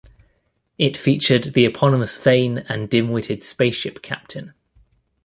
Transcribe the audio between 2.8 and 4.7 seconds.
dimwitted spaceship captain.